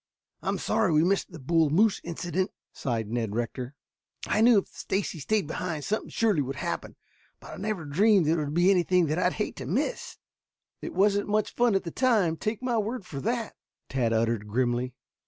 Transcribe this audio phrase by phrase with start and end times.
[0.41, 3.75] "I'm sorry we missed the bull moose incident," sighed Ned Rector.
[4.25, 6.95] "I knew that if Stacy stayed behind something surely would happen,
[7.39, 10.17] but I never dreamed that it would be anything that I'd hate to miss."
[10.81, 13.53] "It wasn't much fun at the time take my word for that,"
[13.89, 14.95] Tad uttered grimly.